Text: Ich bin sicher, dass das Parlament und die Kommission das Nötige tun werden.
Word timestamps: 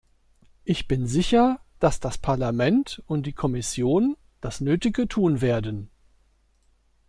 Ich 0.63 0.87
bin 0.87 1.05
sicher, 1.05 1.59
dass 1.77 1.99
das 1.99 2.17
Parlament 2.17 3.03
und 3.05 3.27
die 3.27 3.33
Kommission 3.33 4.17
das 4.39 4.59
Nötige 4.59 5.07
tun 5.07 5.41
werden. 5.41 5.91